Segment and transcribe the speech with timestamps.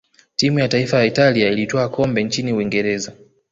[0.35, 3.13] timu ya taifa ya italia ilitwaa kombe nchini uingereza